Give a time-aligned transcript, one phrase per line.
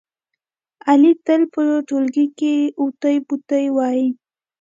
[0.87, 4.07] علي تل په ټولگي کې اوتې بوتې وایي.